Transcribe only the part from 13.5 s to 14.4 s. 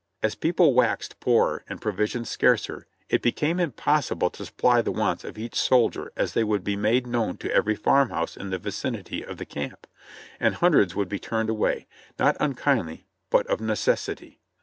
neces sity.